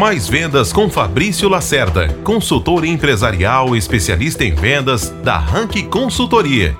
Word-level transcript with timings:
Mais 0.00 0.26
vendas 0.26 0.72
com 0.72 0.88
Fabrício 0.88 1.46
Lacerda, 1.46 2.08
consultor 2.24 2.86
empresarial 2.86 3.76
especialista 3.76 4.42
em 4.42 4.54
vendas 4.54 5.10
da 5.22 5.36
Rank 5.36 5.74
Consultoria. 5.90 6.74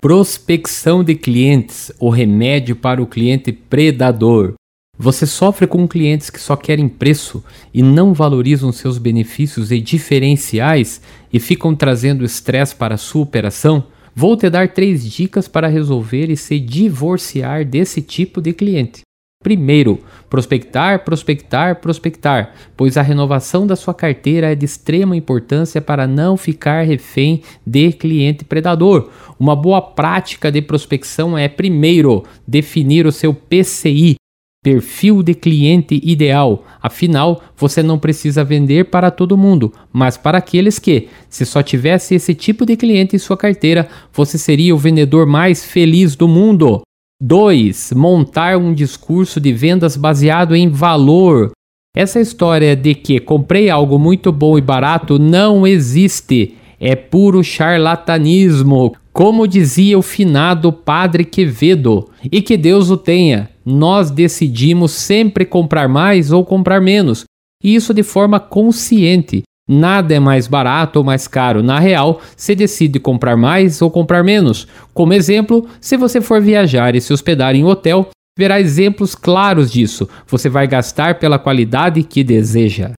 Prospecção 0.00 1.02
de 1.02 1.16
clientes, 1.16 1.90
o 1.98 2.08
remédio 2.08 2.76
para 2.76 3.02
o 3.02 3.08
cliente 3.08 3.50
predador. 3.50 4.54
Você 4.96 5.26
sofre 5.26 5.66
com 5.66 5.88
clientes 5.88 6.30
que 6.30 6.40
só 6.40 6.54
querem 6.54 6.88
preço 6.88 7.44
e 7.74 7.82
não 7.82 8.14
valorizam 8.14 8.70
seus 8.70 8.98
benefícios 8.98 9.72
e 9.72 9.80
diferenciais 9.80 11.00
e 11.32 11.40
ficam 11.40 11.74
trazendo 11.74 12.24
estresse 12.24 12.76
para 12.76 12.94
a 12.94 12.98
sua 12.98 13.22
operação? 13.22 13.82
Vou 14.14 14.36
te 14.36 14.48
dar 14.48 14.68
três 14.68 15.04
dicas 15.04 15.48
para 15.48 15.66
resolver 15.66 16.30
e 16.30 16.36
se 16.36 16.60
divorciar 16.60 17.64
desse 17.64 18.00
tipo 18.00 18.40
de 18.40 18.52
cliente. 18.52 19.05
Primeiro, 19.46 20.00
prospectar, 20.28 21.04
prospectar, 21.04 21.76
prospectar, 21.80 22.52
pois 22.76 22.96
a 22.96 23.02
renovação 23.02 23.64
da 23.64 23.76
sua 23.76 23.94
carteira 23.94 24.50
é 24.50 24.56
de 24.56 24.64
extrema 24.64 25.16
importância 25.16 25.80
para 25.80 26.04
não 26.04 26.36
ficar 26.36 26.84
refém 26.84 27.42
de 27.64 27.92
cliente 27.92 28.44
predador. 28.44 29.08
Uma 29.38 29.54
boa 29.54 29.80
prática 29.80 30.50
de 30.50 30.60
prospecção 30.60 31.38
é, 31.38 31.46
primeiro, 31.46 32.24
definir 32.44 33.06
o 33.06 33.12
seu 33.12 33.32
PCI, 33.32 34.16
perfil 34.64 35.22
de 35.22 35.32
cliente 35.32 36.00
ideal. 36.02 36.66
Afinal, 36.82 37.40
você 37.56 37.84
não 37.84 38.00
precisa 38.00 38.42
vender 38.42 38.86
para 38.86 39.12
todo 39.12 39.38
mundo, 39.38 39.72
mas 39.92 40.16
para 40.16 40.38
aqueles 40.38 40.80
que, 40.80 41.08
se 41.30 41.46
só 41.46 41.62
tivesse 41.62 42.16
esse 42.16 42.34
tipo 42.34 42.66
de 42.66 42.76
cliente 42.76 43.14
em 43.14 43.20
sua 43.20 43.36
carteira, 43.36 43.86
você 44.12 44.38
seria 44.38 44.74
o 44.74 44.78
vendedor 44.78 45.24
mais 45.24 45.64
feliz 45.64 46.16
do 46.16 46.26
mundo. 46.26 46.82
2. 47.20 47.92
Montar 47.94 48.58
um 48.58 48.74
discurso 48.74 49.40
de 49.40 49.52
vendas 49.52 49.96
baseado 49.96 50.54
em 50.54 50.68
valor. 50.68 51.50
Essa 51.96 52.20
história 52.20 52.76
de 52.76 52.94
que 52.94 53.18
comprei 53.18 53.70
algo 53.70 53.98
muito 53.98 54.30
bom 54.30 54.58
e 54.58 54.60
barato 54.60 55.18
não 55.18 55.66
existe. 55.66 56.54
É 56.78 56.94
puro 56.94 57.42
charlatanismo, 57.42 58.94
como 59.14 59.48
dizia 59.48 59.98
o 59.98 60.02
finado 60.02 60.70
Padre 60.70 61.24
Quevedo. 61.24 62.10
E 62.30 62.42
que 62.42 62.56
Deus 62.56 62.90
o 62.90 62.98
tenha. 62.98 63.48
Nós 63.64 64.10
decidimos 64.10 64.92
sempre 64.92 65.46
comprar 65.46 65.88
mais 65.88 66.32
ou 66.32 66.44
comprar 66.44 66.82
menos. 66.82 67.24
E 67.64 67.74
isso 67.74 67.94
de 67.94 68.02
forma 68.02 68.38
consciente, 68.38 69.42
Nada 69.68 70.14
é 70.14 70.20
mais 70.20 70.46
barato 70.46 71.00
ou 71.00 71.04
mais 71.04 71.26
caro. 71.26 71.62
Na 71.62 71.80
real, 71.80 72.20
você 72.36 72.54
decide 72.54 73.00
comprar 73.00 73.36
mais 73.36 73.82
ou 73.82 73.90
comprar 73.90 74.22
menos. 74.22 74.68
Como 74.94 75.12
exemplo, 75.12 75.66
se 75.80 75.96
você 75.96 76.20
for 76.20 76.40
viajar 76.40 76.94
e 76.94 77.00
se 77.00 77.12
hospedar 77.12 77.56
em 77.56 77.64
hotel, 77.64 78.08
verá 78.38 78.60
exemplos 78.60 79.16
claros 79.16 79.70
disso. 79.70 80.08
Você 80.28 80.48
vai 80.48 80.68
gastar 80.68 81.18
pela 81.18 81.38
qualidade 81.38 82.02
que 82.04 82.22
deseja. 82.22 82.92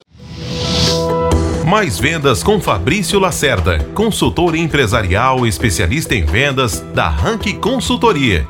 Mais 1.67 1.99
vendas 1.99 2.43
com 2.43 2.61
Fabrício 2.61 3.19
Lacerda, 3.19 3.79
consultor 3.95 4.55
empresarial 4.55 5.47
especialista 5.47 6.15
em 6.15 6.25
vendas 6.25 6.81
da 6.95 7.09
Rank 7.09 7.53
Consultoria. 7.61 8.47